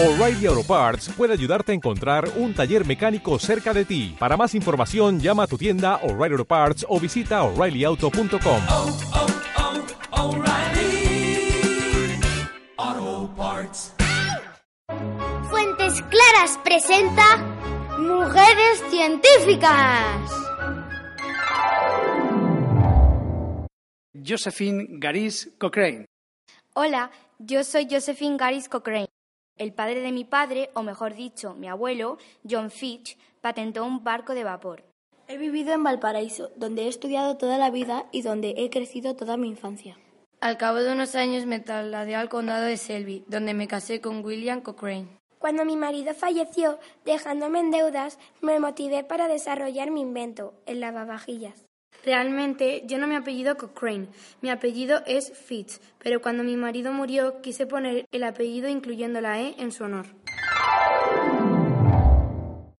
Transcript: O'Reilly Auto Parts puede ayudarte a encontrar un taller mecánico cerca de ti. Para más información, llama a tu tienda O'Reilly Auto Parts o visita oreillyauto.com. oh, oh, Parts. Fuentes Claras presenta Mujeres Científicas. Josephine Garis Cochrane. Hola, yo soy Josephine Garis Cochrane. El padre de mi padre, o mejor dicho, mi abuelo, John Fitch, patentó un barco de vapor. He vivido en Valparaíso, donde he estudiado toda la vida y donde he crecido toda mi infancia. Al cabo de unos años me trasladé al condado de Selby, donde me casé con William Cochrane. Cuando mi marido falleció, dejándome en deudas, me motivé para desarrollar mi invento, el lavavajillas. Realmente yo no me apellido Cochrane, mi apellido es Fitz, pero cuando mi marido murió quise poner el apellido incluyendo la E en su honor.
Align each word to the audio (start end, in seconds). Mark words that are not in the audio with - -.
O'Reilly 0.00 0.46
Auto 0.46 0.62
Parts 0.62 1.08
puede 1.08 1.32
ayudarte 1.32 1.72
a 1.72 1.74
encontrar 1.74 2.30
un 2.36 2.54
taller 2.54 2.86
mecánico 2.86 3.36
cerca 3.40 3.74
de 3.74 3.84
ti. 3.84 4.14
Para 4.16 4.36
más 4.36 4.54
información, 4.54 5.18
llama 5.18 5.42
a 5.42 5.46
tu 5.48 5.58
tienda 5.58 5.96
O'Reilly 6.04 6.34
Auto 6.34 6.44
Parts 6.44 6.86
o 6.88 7.00
visita 7.00 7.42
oreillyauto.com. 7.42 8.62
oh, 8.70 8.96
oh, 12.78 13.30
Parts. 13.36 13.92
Fuentes 15.50 16.00
Claras 16.02 16.60
presenta 16.62 17.36
Mujeres 17.98 18.84
Científicas. 18.90 20.30
Josephine 24.14 24.86
Garis 25.00 25.50
Cochrane. 25.58 26.04
Hola, 26.74 27.10
yo 27.40 27.64
soy 27.64 27.88
Josephine 27.90 28.36
Garis 28.36 28.68
Cochrane. 28.68 29.08
El 29.58 29.72
padre 29.72 30.00
de 30.00 30.12
mi 30.12 30.24
padre, 30.24 30.70
o 30.74 30.84
mejor 30.84 31.14
dicho, 31.14 31.54
mi 31.54 31.66
abuelo, 31.66 32.18
John 32.48 32.70
Fitch, 32.70 33.18
patentó 33.40 33.84
un 33.84 34.04
barco 34.04 34.34
de 34.34 34.44
vapor. 34.44 34.84
He 35.26 35.36
vivido 35.36 35.72
en 35.72 35.82
Valparaíso, 35.82 36.50
donde 36.54 36.84
he 36.84 36.88
estudiado 36.88 37.36
toda 37.36 37.58
la 37.58 37.70
vida 37.70 38.06
y 38.12 38.22
donde 38.22 38.54
he 38.56 38.70
crecido 38.70 39.16
toda 39.16 39.36
mi 39.36 39.48
infancia. 39.48 39.98
Al 40.40 40.56
cabo 40.56 40.78
de 40.78 40.92
unos 40.92 41.16
años 41.16 41.44
me 41.44 41.58
trasladé 41.58 42.14
al 42.14 42.28
condado 42.28 42.66
de 42.66 42.76
Selby, 42.76 43.24
donde 43.26 43.52
me 43.52 43.66
casé 43.66 44.00
con 44.00 44.24
William 44.24 44.60
Cochrane. 44.60 45.18
Cuando 45.40 45.64
mi 45.64 45.76
marido 45.76 46.14
falleció, 46.14 46.78
dejándome 47.04 47.58
en 47.58 47.72
deudas, 47.72 48.18
me 48.40 48.60
motivé 48.60 49.02
para 49.02 49.26
desarrollar 49.26 49.90
mi 49.90 50.02
invento, 50.02 50.54
el 50.66 50.78
lavavajillas. 50.78 51.66
Realmente 52.04 52.82
yo 52.86 52.98
no 52.98 53.06
me 53.06 53.16
apellido 53.16 53.56
Cochrane, 53.56 54.08
mi 54.40 54.50
apellido 54.50 55.02
es 55.06 55.32
Fitz, 55.36 55.80
pero 55.98 56.22
cuando 56.22 56.44
mi 56.44 56.56
marido 56.56 56.92
murió 56.92 57.40
quise 57.42 57.66
poner 57.66 58.06
el 58.12 58.24
apellido 58.24 58.68
incluyendo 58.68 59.20
la 59.20 59.40
E 59.40 59.54
en 59.58 59.72
su 59.72 59.84
honor. 59.84 60.06